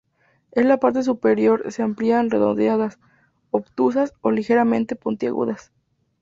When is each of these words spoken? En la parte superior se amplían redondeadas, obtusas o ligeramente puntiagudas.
En 0.53 0.67
la 0.67 0.79
parte 0.79 1.03
superior 1.03 1.71
se 1.71 1.83
amplían 1.83 2.31
redondeadas, 2.31 2.97
obtusas 3.51 4.15
o 4.21 4.31
ligeramente 4.31 4.95
puntiagudas. 4.95 5.71